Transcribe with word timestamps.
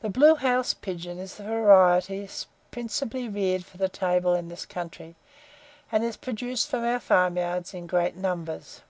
The 0.00 0.08
blue 0.08 0.36
house 0.36 0.72
pigeon 0.72 1.18
is 1.18 1.36
the 1.36 1.44
variety 1.44 2.26
principally 2.70 3.28
reared 3.28 3.66
for 3.66 3.76
the 3.76 3.86
table 3.86 4.32
in 4.32 4.48
this 4.48 4.64
country, 4.64 5.14
and 5.92 6.02
is 6.02 6.16
produced 6.16 6.70
from 6.70 6.84
our 6.84 7.00
farmyards 7.00 7.74
in 7.74 7.86
great 7.86 8.16
numbers. 8.16 8.80